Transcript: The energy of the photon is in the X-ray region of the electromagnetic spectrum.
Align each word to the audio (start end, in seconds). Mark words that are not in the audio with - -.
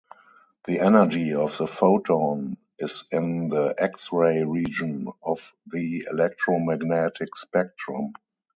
The 0.65 0.79
energy 0.79 1.35
of 1.35 1.55
the 1.59 1.67
photon 1.67 2.55
is 2.79 3.03
in 3.11 3.49
the 3.49 3.75
X-ray 3.77 4.43
region 4.43 5.05
of 5.21 5.53
the 5.67 6.07
electromagnetic 6.09 7.35
spectrum. 7.35 8.11